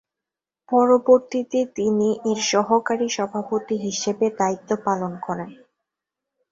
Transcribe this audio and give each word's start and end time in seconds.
পরবর্তীতে 0.71 1.59
তিনি 1.75 2.09
এর 2.25 2.39
সহকারী 2.51 3.07
সভাপতি 3.09 3.75
হিসেবে 3.85 4.25
দায়িত্ব 4.39 4.69
পালন 4.85 5.13
করেন। 5.25 5.49